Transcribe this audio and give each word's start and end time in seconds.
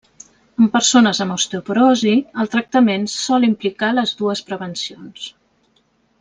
En 0.61 0.69
persones 0.75 1.19
amb 1.25 1.35
osteoporosi, 1.35 2.13
el 2.45 2.49
tractament 2.55 3.05
sol 3.17 3.47
implicar 3.49 3.91
les 3.99 4.15
dues 4.23 4.43
prevencions. 4.49 5.29